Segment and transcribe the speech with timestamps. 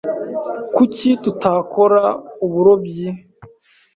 [0.75, 2.03] Kuki tutakora
[2.45, 3.09] uburobyi?